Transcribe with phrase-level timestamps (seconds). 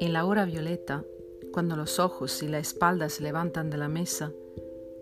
[0.00, 1.04] En la hora violeta,
[1.52, 4.32] cuando los ojos y la espalda se levantan de la mesa,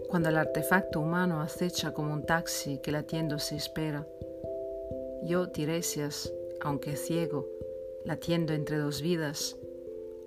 [0.09, 4.09] cuando el artefacto humano acecha como un taxi que latiendo se espera,
[5.23, 7.47] yo, Tiresias, aunque ciego,
[8.07, 9.57] latiendo entre dos vidas,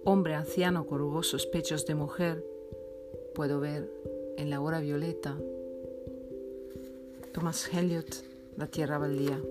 [0.03, 2.45] hombre anciano con rugosos pechos de mujer,
[3.33, 3.89] puedo ver
[4.37, 5.35] en la hora violeta.
[7.33, 8.23] Thomas Elliot,
[8.57, 9.41] La Tierra Baldía.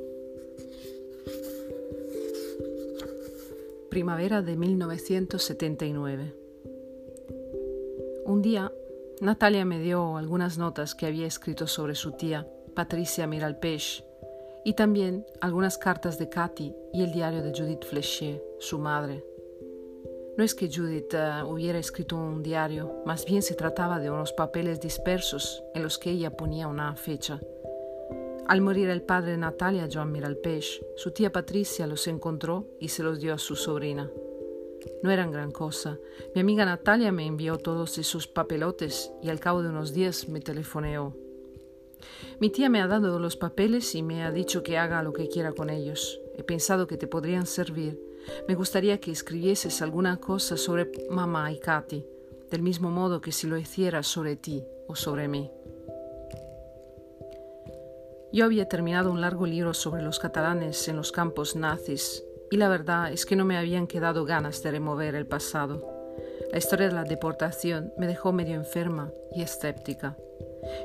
[3.91, 6.35] Primavera de 1979.
[8.27, 8.71] Un día,
[9.23, 14.05] Natalia me dio algunas notas que había escrito sobre su tía, Patricia Miralpeix,
[14.63, 19.25] y también algunas cartas de Katy y el diario de Judith Flechier, su madre.
[20.37, 24.33] No es que Judith eh, hubiera escrito un diario, más bien se trataba de unos
[24.35, 27.41] papeles dispersos en los que ella ponía una fecha.
[28.49, 33.03] Al morir el padre de Natalia, Joan Miralpeix, su tía Patricia los encontró y se
[33.03, 34.11] los dio a su sobrina.
[35.03, 35.99] No eran gran cosa.
[36.35, 40.41] Mi amiga Natalia me envió todos esos papelotes y al cabo de unos días me
[40.41, 41.15] telefoneó.
[42.41, 45.29] Mi tía me ha dado los papeles y me ha dicho que haga lo que
[45.29, 46.19] quiera con ellos.
[46.39, 48.01] He pensado que te podrían servir.
[48.49, 52.03] Me gustaría que escribieses alguna cosa sobre mamá y Katy,
[52.51, 55.51] del mismo modo que si lo hicieras sobre ti o sobre mí.
[58.31, 62.69] Yo había terminado un largo libro sobre los catalanes en los campos nazis y la
[62.69, 65.87] verdad es que no me habían quedado ganas de remover el pasado.
[66.53, 70.17] La historia de la deportación me dejó medio enferma y escéptica.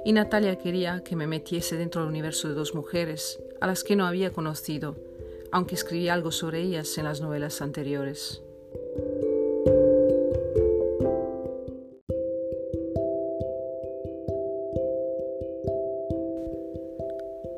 [0.05, 3.95] Y Natalia quería que me metiese dentro del universo de dos mujeres a las que
[3.95, 4.95] no había conocido,
[5.51, 8.42] aunque escribí algo sobre ellas en las novelas anteriores.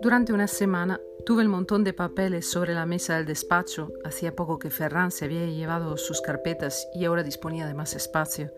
[0.06, 3.92] Durante una semana tuve el montón de papeles sobre la mesa del despacho.
[4.04, 8.54] Hacía poco que Ferran se había llevado sus carpetas y ahora disponía de más espacio.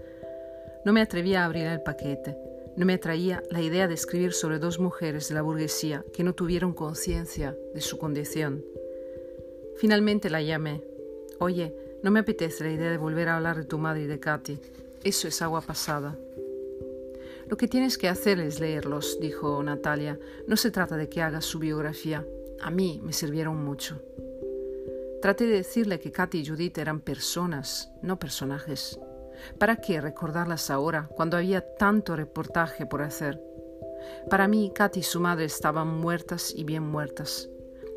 [0.83, 2.35] No me atrevía a abrir el paquete.
[2.75, 6.35] No me atraía la idea de escribir sobre dos mujeres de la burguesía que no
[6.35, 8.65] tuvieron conciencia de su condición.
[9.77, 10.83] Finalmente la llamé.
[11.39, 14.19] Oye, no me apetece la idea de volver a hablar de tu madre y de
[14.19, 14.59] Katy.
[15.01, 16.17] Eso es agua pasada.
[17.49, 20.19] Lo que tienes que hacer es leerlos, dijo Natalia.
[20.47, 22.25] No se trata de que hagas su biografía.
[22.59, 24.01] A mí me sirvieron mucho.
[25.21, 28.99] Traté de decirle que Katy y Judith eran personas, no personajes.
[29.57, 33.41] ¿Para qué recordarlas ahora, cuando había tanto reportaje por hacer?
[34.29, 37.49] Para mí, Katy y su madre estaban muertas y bien muertas.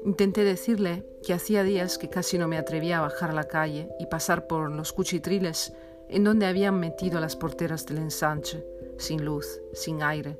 [0.04, 3.88] Intenté decirle que hacía días que casi no me atrevía a bajar a la calle
[3.98, 5.72] y pasar por los cuchitriles
[6.08, 8.64] en donde habían metido las porteras del ensanche
[9.00, 10.36] sin luz, sin aire,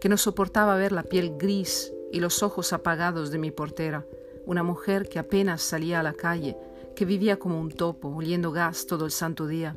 [0.00, 4.06] que no soportaba ver la piel gris y los ojos apagados de mi portera,
[4.46, 6.56] una mujer que apenas salía a la calle,
[6.96, 9.76] que vivía como un topo, oliendo gas todo el santo día,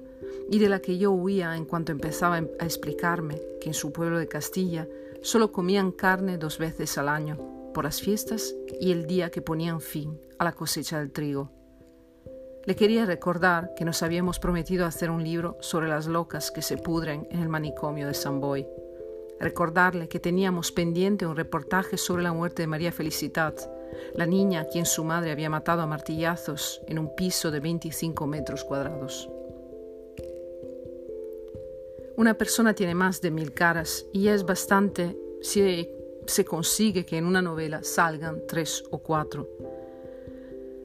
[0.49, 4.17] y de la que yo huía en cuanto empezaba a explicarme que en su pueblo
[4.17, 4.88] de Castilla
[5.21, 7.38] solo comían carne dos veces al año,
[7.73, 11.51] por las fiestas y el día que ponían fin a la cosecha del trigo.
[12.66, 16.78] Le quería recordar que nos habíamos prometido hacer un libro sobre las locas que se
[16.78, 18.66] pudren en el manicomio de San Boy.
[19.38, 23.59] Recordarle que teníamos pendiente un reportaje sobre la muerte de María Felicitat,
[24.16, 28.28] la niña a quien su madre había matado a martillazos en un piso de 25
[28.28, 29.30] metros cuadrados.
[32.16, 35.90] Una persona tiene más de mil caras y es bastante si
[36.25, 39.50] se consigue que en una novela salgan tres o cuatro.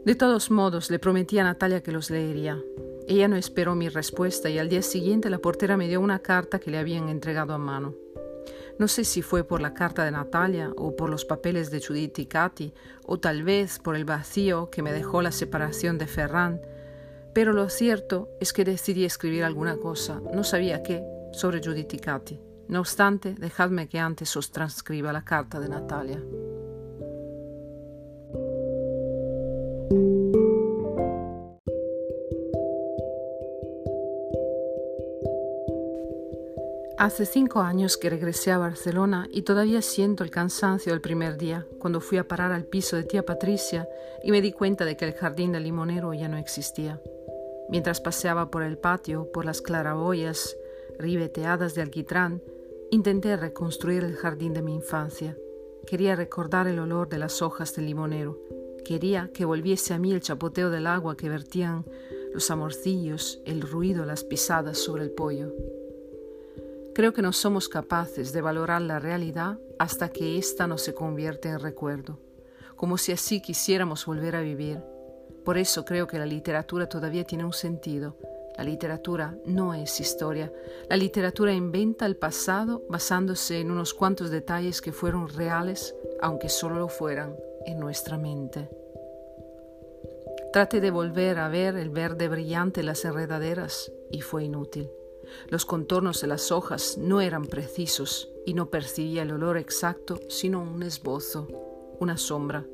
[0.08, 2.58] De todos modos, le prometí a Natalia que los leería.
[3.06, 6.58] Ella no esperó mi respuesta y al día siguiente la portera me dio una carta
[6.58, 7.94] que le habían entregado a mano.
[8.78, 12.18] No sé si fue por la carta de Natalia o por los papeles de Judith
[12.20, 12.72] y Katy,
[13.04, 16.62] o tal vez por el vacío que me dejó la separación de Ferran,
[17.34, 21.04] pero lo cierto es que decidí escribir alguna cosa, no sabía qué,
[21.34, 22.41] sobre Judith y Katy.
[22.68, 26.22] No obstante, dejadme que antes os transcriba la carta de Natalia.
[36.98, 41.65] Hace cinco años que regresé a Barcelona y todavía siento el cansancio del primer día,
[41.78, 43.89] cuando fui a parar al piso de tía Patricia
[44.24, 47.00] y me di cuenta de que el jardín del limonero ya no existía.
[47.68, 50.56] Mientras paseaba por el patio, por las claraboyas
[50.98, 52.42] ribeteadas de alquitrán,
[52.91, 55.36] intenté reconstruir el jardín de mi infancia.
[55.86, 58.41] Quería recordar el olor de las hojas del limonero.
[58.84, 61.84] Quería que volviese a mí el chapoteo del agua que vertían
[62.34, 65.53] los amorcillos, el ruido de las pisadas sobre el pollo.
[66.98, 71.48] Creo que no somos capaces de valorar la realidad hasta que ésta no se convierte
[71.48, 72.18] en recuerdo,
[72.74, 74.83] como si así quisiéramos volver a vivir.
[75.45, 78.16] Por eso creo que la literatura todavía tiene un sentido.
[78.56, 80.53] La literatura no es historia.
[80.91, 86.80] La literatura inventa el pasado basándose en unos cuantos detalles que fueron reales, aunque solo
[86.80, 88.68] lo fueran en nuestra mente.
[90.53, 94.91] Traté de volver a ver el verde brillante en las enredaderas y fue inútil.
[95.48, 100.63] Los contornos de las hojas no eran precisos y no percibía el olor exacto, sino
[100.63, 101.48] un esbozo,
[102.01, 102.65] una sombra.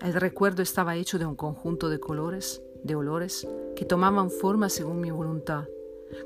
[0.00, 5.00] El recuerdo estaba hecho de un conjunto de colores, de olores, que tomaban forma según
[5.00, 5.64] mi voluntad.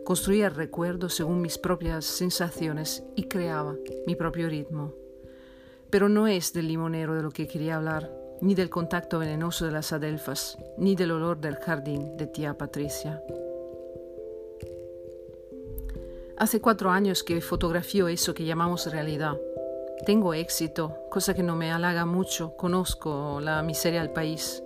[0.05, 3.77] Construía el recuerdo según mis propias sensaciones y creaba
[4.07, 4.95] mi propio ritmo.
[5.91, 9.73] Pero no es del limonero de lo que quería hablar, ni del contacto venenoso de
[9.73, 13.23] las adelfas, ni del olor del jardín de tía Patricia.
[16.39, 19.37] Hace cuatro años que fotografío eso que llamamos realidad.
[20.07, 24.63] Tengo éxito, cosa que no me halaga mucho, conozco la miseria del país.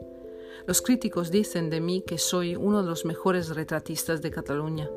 [0.67, 4.91] Los críticos dicen de mí que soy uno de los mejores retratistas de Cataluña.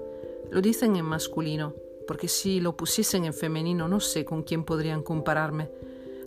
[0.51, 1.74] Lo dicen en masculino,
[2.10, 5.69] porque si lo pusiesen en femenino no sé con quién podrían compararme.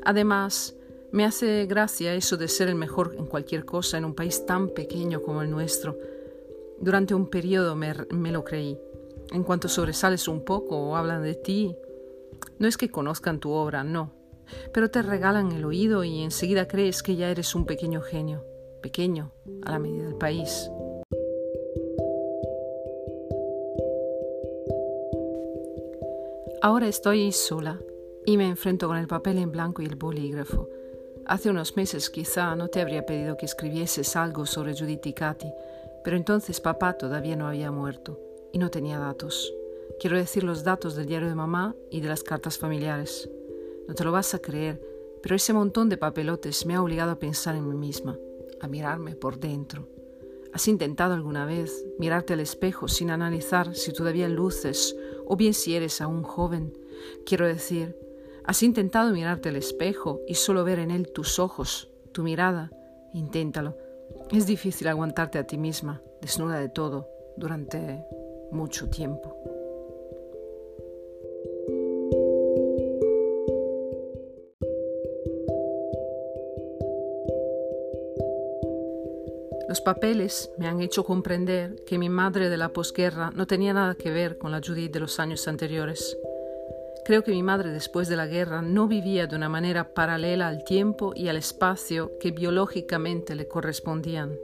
[0.03, 0.75] Además,
[1.11, 4.71] me hace gracia eso de ser el mejor en cualquier cosa en un país tan
[4.71, 5.99] pequeño como el nuestro.
[6.81, 8.79] Durante un periodo me, me lo creí
[9.33, 11.77] en cuanto sobresales un poco o hablan de ti,
[12.59, 14.13] no es que conozcan tu obra, no,
[14.73, 18.45] pero te regalan el oído y enseguida crees que ya eres un pequeño genio,
[18.83, 19.33] pequeño
[19.65, 20.71] a la medida del país.
[26.61, 27.79] Ahora estoy sola
[28.27, 30.69] y me enfrento con el papel en blanco y el bolígrafo.
[31.25, 35.53] Hace unos meses quizá no te habría pedido que escribieses algo sobre Judith y Katy,
[36.03, 39.53] pero entonces papá todavía no había muerto y no tenía datos.
[40.01, 43.29] Quiero decir los datos del diario de mamá y de las cartas familiares.
[43.89, 44.81] No te lo vas a creer,
[45.23, 48.17] pero ese montón de papelotes me ha obligado a pensar en mí misma,
[48.61, 49.89] a mirarme por dentro.
[50.53, 54.97] ¿Has intentado alguna vez mirarte al espejo sin analizar si todavía luces
[55.27, 56.73] o bien si eres aún joven?
[57.27, 57.97] Quiero decir,
[58.45, 62.71] ¿has intentado mirarte al espejo y solo ver en él tus ojos, tu mirada?
[63.13, 63.77] Inténtalo.
[64.31, 68.05] Es difícil aguantarte a ti misma, desnuda de todo, durante
[68.51, 69.35] mucho tiempo.
[79.69, 83.95] Los papeles me han hecho comprender que mi madre de la posguerra no tenía nada
[83.95, 86.17] que ver con la Judith de los años anteriores.
[87.05, 90.65] Creo que mi madre después de la guerra no vivía de una manera paralela al
[90.65, 94.39] tiempo y al espacio que biológicamente le correspondían.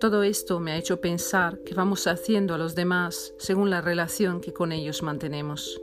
[0.00, 4.40] Todo esto me ha hecho pensar que vamos haciendo a los demás según la relación
[4.40, 5.80] que con ellos mantenemos.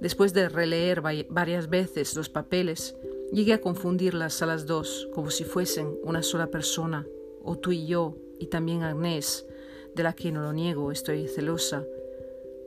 [0.00, 2.96] Después de releer varias veces los papeles,
[3.32, 7.06] llegué a confundirlas a las dos como si fuesen una sola persona,
[7.42, 9.46] o tú y yo, y también Agnés,
[9.94, 11.84] de la que no lo niego, estoy celosa,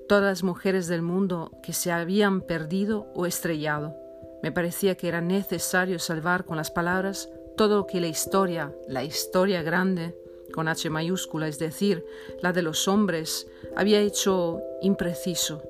[0.07, 3.95] todas las mujeres del mundo que se habían perdido o estrellado.
[4.41, 9.03] Me parecía que era necesario salvar con las palabras todo lo que la historia, la
[9.03, 10.15] historia grande,
[10.50, 12.06] con H mayúscula, es decir,
[12.42, 15.63] la de los hombres, había hecho impreciso,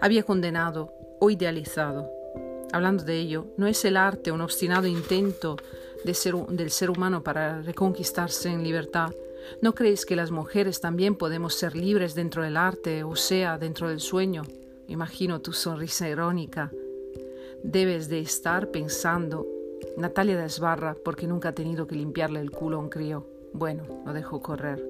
[0.00, 2.10] había condenado o idealizado.
[2.72, 5.56] Hablando de ello, ¿no es el arte un obstinado intento
[6.04, 6.14] de
[6.50, 9.10] del ser humano para reconquistarse en libertad?
[9.60, 13.88] ¿No crees que las mujeres también podemos ser libres dentro del arte, o sea, dentro
[13.88, 14.42] del sueño?
[14.88, 16.70] Imagino tu sonrisa irónica.
[17.62, 19.46] Debes de estar pensando,
[19.96, 23.26] Natalia desbarra porque nunca ha tenido que limpiarle el culo a un crío.
[23.56, 24.86] Bueno, lo dejo correr.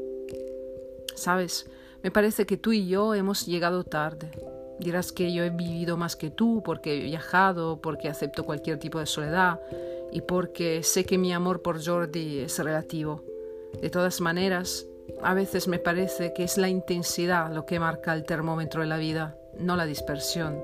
[1.15, 1.67] Sabes,
[2.03, 4.29] me parece que tú y yo hemos llegado tarde.
[4.81, 8.99] Dirás que yo he vivido más que tú porque he viajado, porque acepto cualquier tipo
[8.99, 9.61] de soledad
[10.11, 13.23] y porque sé que mi amor por Jordi es relativo.
[13.81, 14.85] De todas maneras,
[15.23, 18.99] a veces me parece que es la intensidad lo que marca el termómetro de la
[18.99, 20.61] vida, no la dispersión.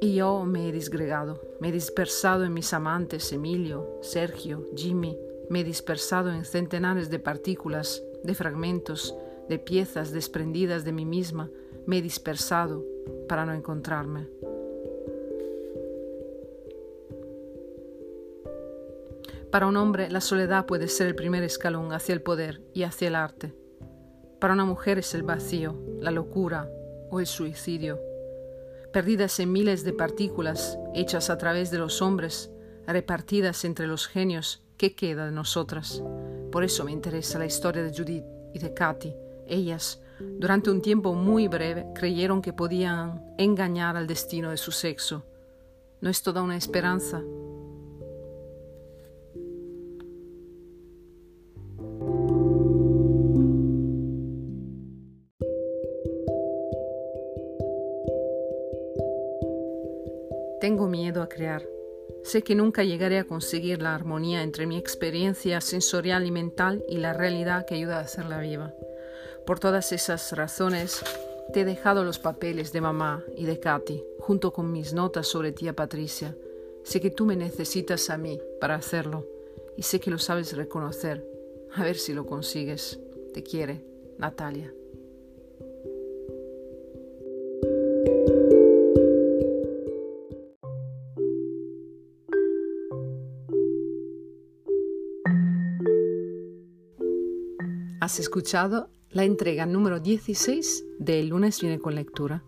[0.00, 5.16] Y yo me he disgregado, me he dispersado en mis amantes, Emilio, Sergio, Jimmy,
[5.50, 9.16] me he dispersado en centenares de partículas, de fragmentos,
[9.48, 11.50] de piezas desprendidas de mí misma,
[11.86, 12.84] me he dispersado
[13.28, 14.28] para no encontrarme.
[19.50, 23.08] Para un hombre la soledad puede ser el primer escalón hacia el poder y hacia
[23.08, 23.52] el arte.
[24.38, 26.70] Para una mujer es el vacío, la locura
[27.10, 27.98] o el suicidio.
[28.92, 32.52] Perdidas en miles de partículas hechas a través de los hombres,
[32.86, 36.02] repartidas entre los genios, ¿Qué queda de nosotras?
[36.50, 39.14] Por eso me interesa la historia de Judith y de Katy.
[39.46, 45.22] Ellas, durante un tiempo muy breve, creyeron que podían engañar al destino de su sexo.
[46.00, 47.20] ¿No es toda una esperanza?
[60.58, 61.79] Tengo miedo a crear.
[62.22, 66.98] Sé que nunca llegaré a conseguir la armonía entre mi experiencia sensorial y mental y
[66.98, 68.74] la realidad que ayuda a hacerla viva.
[69.46, 71.02] Por todas esas razones,
[71.52, 75.52] te he dejado los papeles de mamá y de Katy, junto con mis notas sobre
[75.52, 76.36] tía Patricia.
[76.84, 79.26] Sé que tú me necesitas a mí para hacerlo
[79.76, 81.26] y sé que lo sabes reconocer.
[81.74, 83.00] A ver si lo consigues.
[83.32, 83.84] Te quiere,
[84.18, 84.72] Natalia.
[98.00, 102.42] Has escuchado la entrega número 16 de lunes viene con lectura.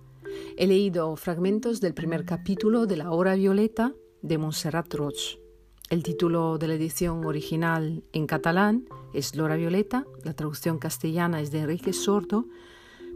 [0.56, 3.92] He leído fragmentos del primer capítulo de La Hora Violeta
[4.22, 5.36] de Montserrat Roch.
[5.90, 11.50] El título de la edición original en catalán es L'Hora Violeta, la traducción castellana es
[11.50, 12.46] de Enrique Sordo,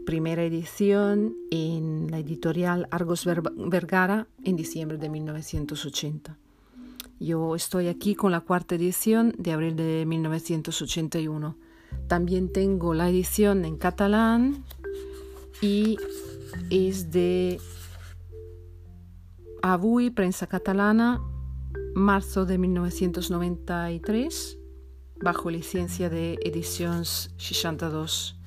[0.05, 6.37] primera edición en la editorial Argos Vergara en diciembre de 1980.
[7.19, 11.66] Yo estoy aquí con la cuarta edición de abril de 1981.
[12.07, 14.63] También tengo la edición en catalán
[15.61, 15.97] y
[16.69, 17.59] es de
[19.61, 21.21] Avui, prensa catalana,
[21.93, 24.57] marzo de 1993,
[25.21, 28.39] bajo licencia de Ediciones 62.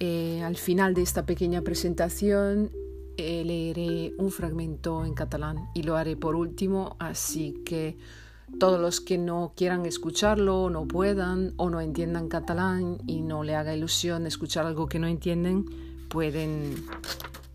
[0.00, 2.70] Eh, al final de esta pequeña presentación
[3.16, 7.96] eh, leeré un fragmento en catalán y lo haré por último, así que
[8.58, 13.56] todos los que no quieran escucharlo, no puedan o no entiendan catalán y no le
[13.56, 15.66] haga ilusión escuchar algo que no entienden,
[16.08, 16.84] pueden,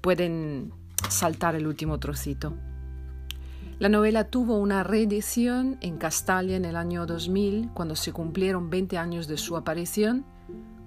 [0.02, 0.72] pueden
[1.10, 2.54] saltar el último trocito.
[3.80, 8.98] La novela tuvo una reedición en Castalia en el año 2000, cuando se cumplieron 20
[8.98, 10.26] años de su aparición,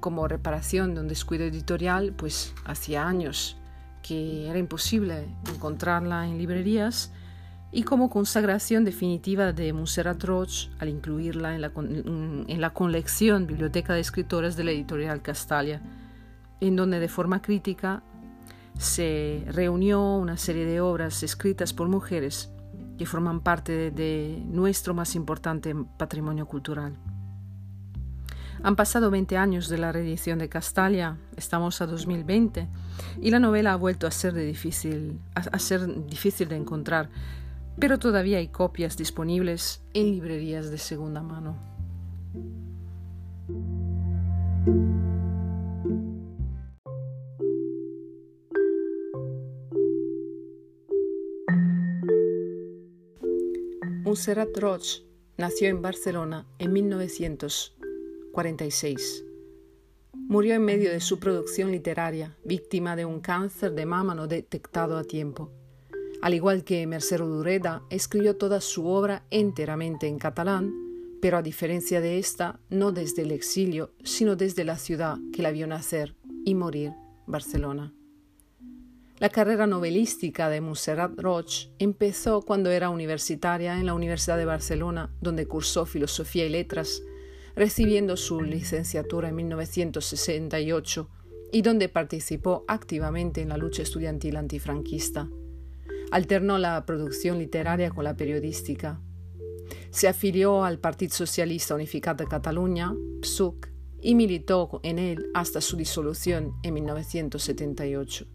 [0.01, 3.57] como reparación de un descuido editorial, pues hacía años
[4.03, 7.13] que era imposible encontrarla en librerías
[7.73, 13.95] y como consagración definitiva de Montserrat Roch al incluirla en la, en la colección Biblioteca
[13.95, 15.81] de Escritores de la editorial Castalia,
[16.61, 18.03] en donde de forma crítica
[18.79, 22.51] se reunió una serie de obras escritas por mujeres
[22.99, 26.95] que forman parte de nuestro más importante patrimonio cultural.
[28.63, 32.69] Han pasado 20 años de la reedición de Castalia, estamos a 2020,
[33.21, 37.09] y la novela ha vuelto a ser, difícil, a ser difícil de encontrar
[37.79, 41.59] pero todavía hay copias disponibles en librerías de segunda mano.
[54.05, 55.03] Montserrat Roch
[55.39, 59.25] nació en Barcelona en 1946.
[60.13, 64.99] Murió en medio de su producción literaria, víctima de un cáncer de mama no detectado
[64.99, 65.62] a tiempo.
[66.23, 70.73] Al igual que Mercero Dureda, escribió toda su obra enteramente en catalán,
[71.21, 75.51] pero a diferencia de esta, no desde el exilio, sino desde la ciudad que la
[75.51, 76.15] vio nacer
[76.45, 76.93] y morir,
[77.27, 77.93] Barcelona.
[79.19, 85.13] La carrera novelística de Montserrat Roch empezó cuando era universitaria en la Universidad de Barcelona,
[85.21, 87.03] donde cursó Filosofía y Letras,
[87.57, 91.09] recibiendo su licenciatura en 1968
[91.51, 95.29] y donde participó activamente en la lucha estudiantil antifranquista.
[96.13, 99.01] Alternó la producción literaria con la periodística.
[99.89, 105.75] Se afilió al Partido Socialista Unificado de Cataluña, PSUC, y militó en él hasta su
[105.75, 108.27] disolución en 1978.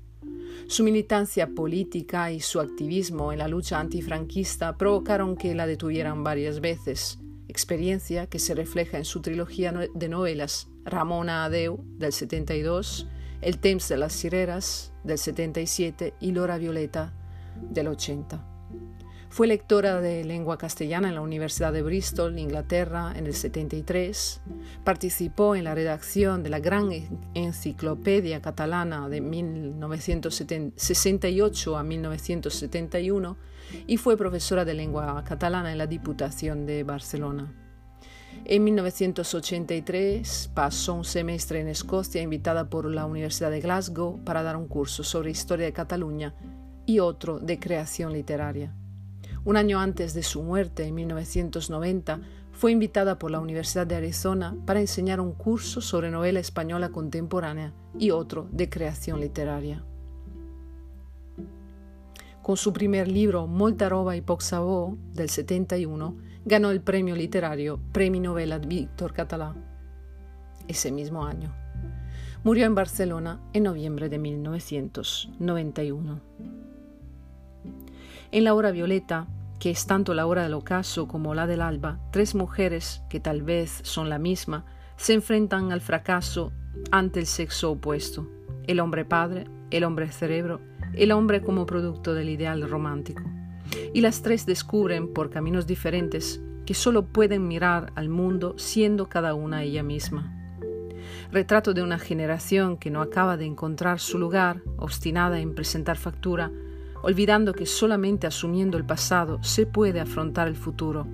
[0.66, 6.62] Su militancia política y su activismo en la lucha antifranquista provocaron que la detuvieran varias
[6.62, 13.08] veces, experiencia que se refleja en su trilogía de novelas Ramona Adeu del 72,
[13.42, 17.14] El Temps de las Cireras del 77 y Lora Violeta
[17.62, 18.58] del 80.
[19.30, 24.42] Fue lectora de lengua castellana en la Universidad de Bristol, Inglaterra, en el 73.
[24.84, 26.90] Participó en la redacción de la gran
[27.34, 33.38] enciclopedia catalana de 1968 a 1971
[33.86, 37.54] y fue profesora de lengua catalana en la Diputación de Barcelona.
[38.46, 44.56] En 1983 pasó un semestre en Escocia invitada por la Universidad de Glasgow para dar
[44.56, 46.34] un curso sobre historia de Cataluña
[46.88, 48.74] y otro de creación literaria.
[49.46, 54.58] Un año antes de su muerte, en 1990, fue invitada por la Universidad de Arizona
[54.66, 59.84] para enseñar un curso sobre novela española contemporánea y otro de creación literaria.
[62.42, 64.42] Con su primer libro, Molta roba y poc
[65.14, 69.54] del 71, ganó el premio literario Premio Novela Víctor Catalá
[70.68, 71.54] ese mismo año.
[72.44, 76.67] Murió en Barcelona en noviembre de 1991.
[78.32, 79.28] En la hora violeta,
[79.60, 83.42] que es tanto la hora del ocaso como la del alba, tres mujeres, que tal
[83.42, 84.66] vez son la misma,
[84.98, 86.52] se enfrentan al fracaso
[86.92, 88.28] ante el sexo opuesto,
[88.66, 90.60] el hombre padre, el hombre cerebro,
[90.94, 93.24] el hombre como producto del ideal romántico.
[93.94, 99.36] Y las tres descubren, por caminos diferentes, que solo pueden mirar al mundo siendo cada
[99.36, 100.34] una ella misma.
[101.32, 106.52] Retrato de una generación que no acaba de encontrar su lugar, obstinada en presentar factura,
[107.02, 111.08] olvidando que solamente asumiendo el pasado se puede afrontar el futuro.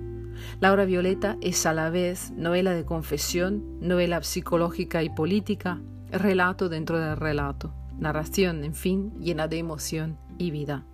[0.60, 6.68] La hora violeta es a la vez novela de confesión, novela psicológica y política, relato
[6.68, 10.84] dentro del relato, narración, en fin, llena de emoción y vida.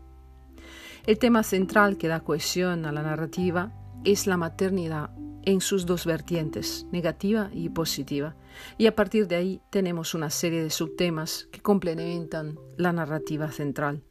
[1.06, 3.72] El tema central que da cohesión a la narrativa
[4.04, 5.10] es la maternidad
[5.42, 8.36] en sus dos vertientes, negativa y positiva,
[8.76, 14.02] y a partir de ahí tenemos una serie de subtemas que complementan la narrativa central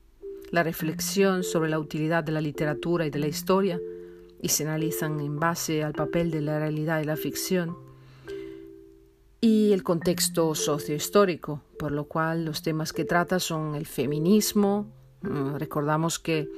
[0.51, 3.79] la reflexión sobre la utilidad de la literatura y de la historia,
[4.41, 7.77] y se analizan en base al papel de la realidad y la ficción,
[9.41, 14.91] y el contexto sociohistórico, por lo cual los temas que trata son el feminismo,
[15.21, 16.49] mm, recordamos que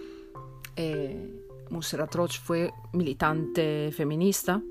[0.75, 4.61] eh, Roch fue militante feminista,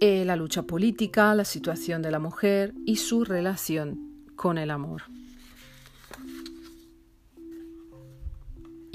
[0.00, 5.02] eh, la lucha política, la situación de la mujer y su relación con el amor.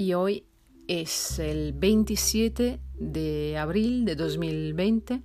[0.00, 0.44] Y hoy
[0.88, 5.20] es el 27 de abril de 2020,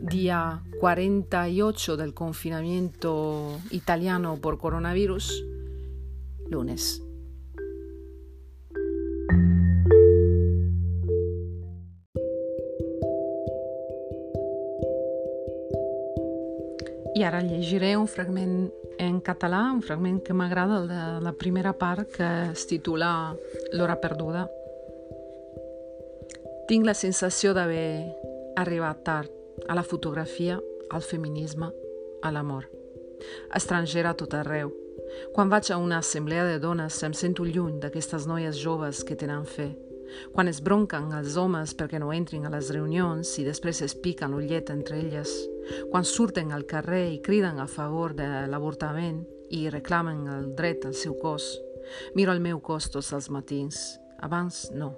[0.00, 5.44] día 48 del confinamiento italiano por coronavirus,
[6.48, 7.02] lunes.
[17.14, 21.72] I ara llegiré un fragment en català, un fragment que m'agrada, el de la primera
[21.76, 23.36] part, que es titula
[23.72, 24.46] L'hora perduda.
[26.66, 28.16] Tinc la sensació d'haver
[28.56, 30.58] arribat tard a la fotografia,
[30.90, 31.70] al feminisme,
[32.22, 32.66] a l'amor.
[33.54, 34.72] Estrangera a tot arreu.
[35.32, 39.46] Quan vaig a una assemblea de dones em sento lluny d'aquestes noies joves que tenen
[39.46, 39.70] fe.
[40.32, 44.32] Quan es bronquen els homes perquè no entrin a les reunions i després es piquen
[44.32, 45.34] l'ullet entre elles–
[45.90, 50.94] quan surten al carrer i criden a favor de l'avortament i reclamen el dret al
[50.94, 51.56] seu cos,
[52.14, 53.98] miro el meu cos tots els matins.
[54.22, 54.94] Abans no.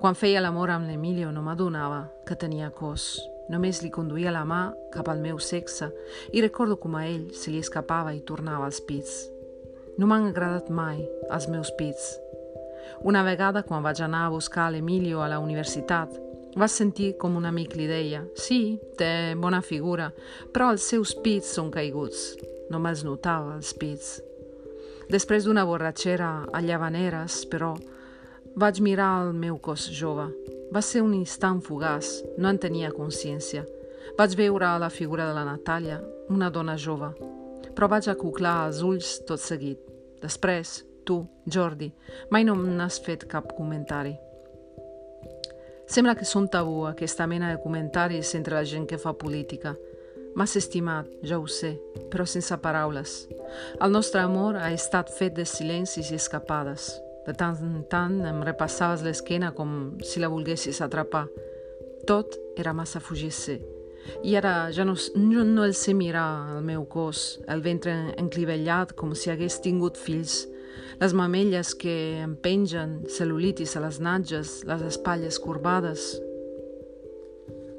[0.00, 3.16] Quan feia l'amor amb l'Emilio no m'adonava que tenia cos.
[3.50, 4.62] Només li conduïa la mà
[4.92, 5.90] cap al meu sexe
[6.32, 9.26] i recordo com a ell se li escapava i tornava als pits.
[9.98, 12.14] No m'han agradat mai els meus pits.
[13.02, 16.12] Una vegada, quan vaig anar a buscar l'Emilio a la universitat,
[16.58, 20.10] va sentir com un amic li deia «Sí, té bona figura,
[20.52, 22.32] però els seus pits són caiguts».
[22.72, 24.20] No me'ls notava, els pits.
[25.12, 27.74] Després d'una borratxera a Llavaneres, però,
[28.56, 30.28] vaig mirar el meu cos jove.
[30.72, 33.66] Va ser un instant fugaç, no en tenia consciència.
[34.16, 36.00] Vaig veure la figura de la Natàlia,
[36.32, 37.12] una dona jove,
[37.76, 39.80] però vaig acuclar els ulls tot seguit.
[40.22, 41.92] Després, tu, Jordi,
[42.30, 44.14] mai no n'has fet cap comentari.
[45.92, 49.74] Sembla que són tabú aquesta mena de comentaris entre la gent que fa política.
[50.32, 51.74] M'has estimat, ja ho sé,
[52.08, 53.26] però sense paraules.
[53.76, 56.88] El nostre amor ha estat fet de silencis i escapades.
[57.26, 61.26] De tant en tant em repassaves l'esquena com si la volguessis atrapar.
[62.08, 63.60] Tot era massa fugisser.
[64.24, 68.96] I ara ja no, no, no el sé mirar, el meu cos, el ventre enclivellat
[68.98, 70.40] com si hagués tingut fills
[71.00, 76.06] les mamelles que em pengen, cel·lulitis a les natges, les espatlles corbades.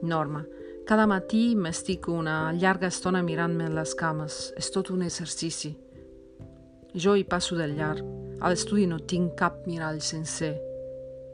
[0.04, 0.44] Norma,
[0.86, 4.52] cada matí m'estic una llarga estona mirant-me les cames.
[4.60, 5.72] És tot un exercici.
[6.94, 8.04] Jo hi passo del llarg.
[8.44, 10.54] A l'estudi no tinc cap mirall sencer.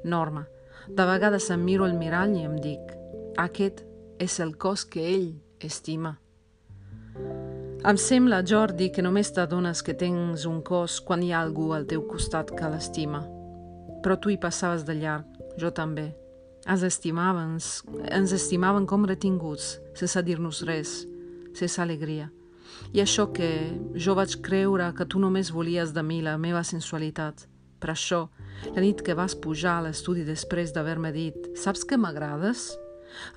[0.06, 0.45] Norma,
[0.88, 2.95] de vegades em miro al mirall i em dic
[3.41, 3.84] aquest
[4.22, 5.32] és el cos que ell
[5.65, 6.17] estima.
[7.79, 11.85] Em sembla, Jordi, que només t'adones que tens un cos quan hi ha algú al
[11.87, 13.21] teu costat que l'estima.
[14.03, 16.09] Però tu hi passaves de llarg, jo també.
[16.67, 17.53] Ens estimaven,
[18.17, 20.91] ens estimaven com retinguts, sense dir-nos res,
[21.55, 22.27] sense alegria.
[22.91, 23.47] I això que
[23.95, 27.47] jo vaig creure que tu només volies de mi la meva sensualitat.
[27.79, 28.25] Per això,
[28.75, 32.73] la nit que vas pujar a l'estudi després d'haver-me dit «Saps que m'agrades?»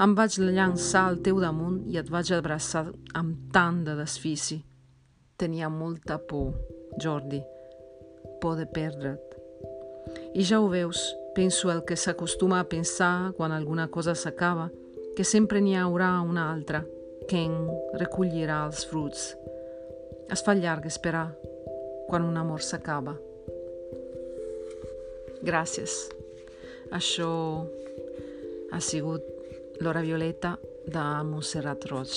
[0.03, 2.87] Em vaig llançar al teu damunt i et vaig abraçar
[3.19, 4.61] amb tant de desfici.
[5.39, 6.53] Tenia molta por,
[7.03, 7.43] Jordi,
[8.41, 9.33] por de perdre't.
[10.35, 11.01] I ja ho veus,
[11.35, 14.71] penso el que s'acostuma a pensar quan alguna cosa s'acaba,
[15.17, 16.83] que sempre n'hi haurà una altra
[17.29, 17.55] que en
[18.01, 19.33] recollirà els fruits.
[20.33, 21.29] Es fa llarg esperar
[22.09, 23.15] quan un amor s'acaba.
[25.43, 25.93] Gràcies.
[26.93, 27.29] Això
[28.73, 29.32] ha sigut
[29.83, 32.13] l'hora violeta de Montserrat Roig.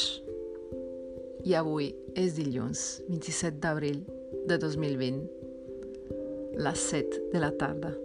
[1.50, 4.04] I avui és dilluns, 27 d'abril
[4.46, 5.24] de 2020,
[6.62, 8.05] les 7 de la tarda.